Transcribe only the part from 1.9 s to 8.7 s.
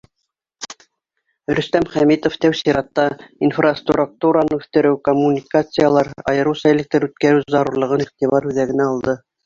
Хәмитов тәү сиратта инфраструктураны үҫтереү, коммуникациялар, айырыуса электр үткәреү зарурлығын иғтибар